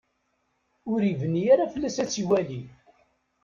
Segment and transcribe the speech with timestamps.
[0.91, 2.61] Ur ibni ara fell-as ad tt-iwali.